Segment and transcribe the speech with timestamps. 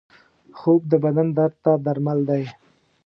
[0.59, 2.43] خوب د بدن درد ته درمل دی